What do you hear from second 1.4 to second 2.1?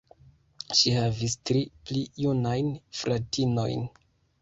tri pli